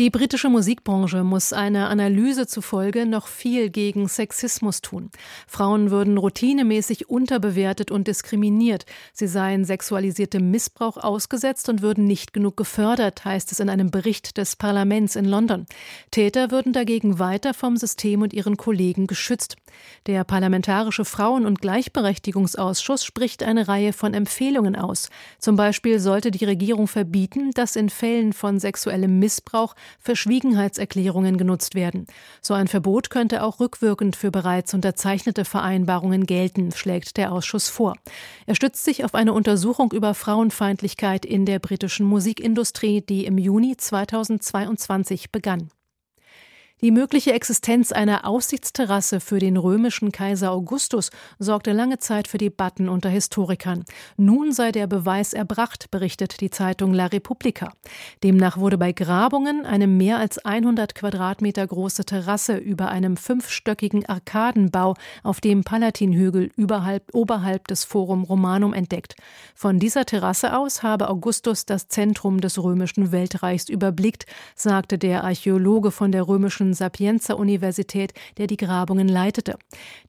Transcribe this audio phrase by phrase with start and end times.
[0.00, 5.10] die britische Musikbranche muss einer Analyse zufolge noch viel gegen Sexismus tun.
[5.46, 8.86] Frauen würden routinemäßig unterbewertet und diskriminiert.
[9.12, 14.38] Sie seien sexualisiertem Missbrauch ausgesetzt und würden nicht genug gefördert, heißt es in einem Bericht
[14.38, 15.66] des Parlaments in London.
[16.10, 19.56] Täter würden dagegen weiter vom System und ihren Kollegen geschützt.
[20.06, 25.10] Der Parlamentarische Frauen- und Gleichberechtigungsausschuss spricht eine Reihe von Empfehlungen aus.
[25.38, 32.06] Zum Beispiel sollte die Regierung verbieten, dass in Fällen von sexuellem Missbrauch Verschwiegenheitserklärungen genutzt werden.
[32.40, 37.94] So ein Verbot könnte auch rückwirkend für bereits unterzeichnete Vereinbarungen gelten, schlägt der Ausschuss vor.
[38.46, 43.76] Er stützt sich auf eine Untersuchung über Frauenfeindlichkeit in der britischen Musikindustrie, die im Juni
[43.76, 45.70] 2022 begann.
[46.82, 52.88] Die mögliche Existenz einer Aussichtsterrasse für den römischen Kaiser Augustus sorgte lange Zeit für Debatten
[52.88, 53.84] unter Historikern.
[54.16, 57.74] Nun sei der Beweis erbracht, berichtet die Zeitung La Repubblica.
[58.24, 64.94] Demnach wurde bei Grabungen eine mehr als 100 Quadratmeter große Terrasse über einem fünfstöckigen Arkadenbau
[65.22, 69.16] auf dem Palatinhügel überhalb, oberhalb des Forum Romanum entdeckt.
[69.54, 75.90] Von dieser Terrasse aus habe Augustus das Zentrum des römischen Weltreichs überblickt, sagte der Archäologe
[75.90, 79.56] von der römischen Sapienza-Universität, der die Grabungen leitete.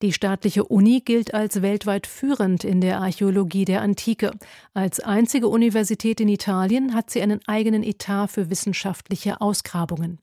[0.01, 4.31] Die staatliche Uni gilt als weltweit führend in der Archäologie der Antike.
[4.73, 10.19] Als einzige Universität in Italien hat sie einen eigenen Etat für wissenschaftliche Ausgrabungen.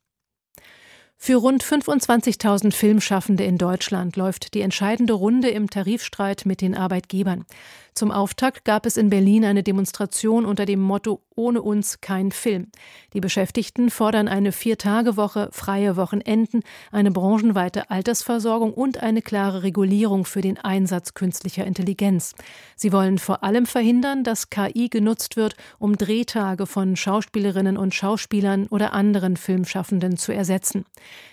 [1.21, 7.45] Für rund 25.000 Filmschaffende in Deutschland läuft die entscheidende Runde im Tarifstreit mit den Arbeitgebern.
[7.93, 12.67] Zum Auftakt gab es in Berlin eine Demonstration unter dem Motto Ohne uns kein Film.
[13.13, 20.41] Die Beschäftigten fordern eine Vier-Tage-Woche, freie Wochenenden, eine branchenweite Altersversorgung und eine klare Regulierung für
[20.41, 22.35] den Einsatz künstlicher Intelligenz.
[22.75, 28.67] Sie wollen vor allem verhindern, dass KI genutzt wird, um Drehtage von Schauspielerinnen und Schauspielern
[28.67, 30.87] oder anderen Filmschaffenden zu ersetzen.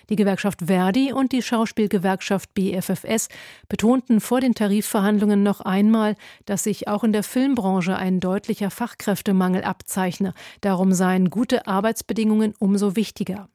[0.08, 3.28] Die Gewerkschaft Verdi und die Schauspielgewerkschaft BFFS
[3.68, 6.14] betonten vor den Tarifverhandlungen noch einmal,
[6.44, 9.64] dass sich auch in der Filmbranche ein deutlicher Fachkräftemangel
[9.96, 10.34] abzeichne.
[10.60, 13.48] Darum seien gute Arbeitsbedingungen umso wichtiger.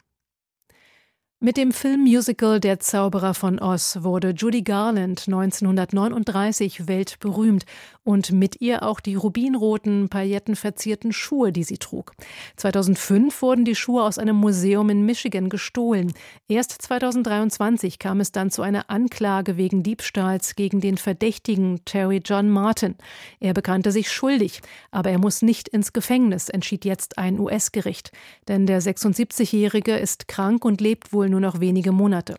[1.44, 7.66] Mit dem Filmmusical Der Zauberer von Oz wurde Judy Garland 1939 weltberühmt
[8.04, 12.14] und mit ihr auch die rubinroten, paillettenverzierten Schuhe, die sie trug.
[12.58, 16.14] 2005 wurden die Schuhe aus einem Museum in Michigan gestohlen.
[16.48, 22.52] Erst 2023 kam es dann zu einer Anklage wegen Diebstahls gegen den Verdächtigen Terry John
[22.52, 22.94] Martin.
[23.40, 28.12] Er bekannte sich schuldig, aber er muss nicht ins Gefängnis, entschied jetzt ein US-Gericht.
[28.48, 32.36] Denn der 76-Jährige ist krank und lebt wohl nur noch wenige Monate.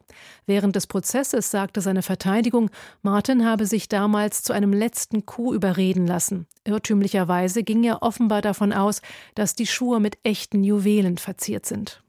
[0.47, 2.71] Während des Prozesses sagte seine Verteidigung,
[3.03, 6.47] Martin habe sich damals zu einem letzten Coup überreden lassen.
[6.65, 9.03] Irrtümlicherweise ging er offenbar davon aus,
[9.35, 12.05] dass die Schuhe mit echten Juwelen verziert sind.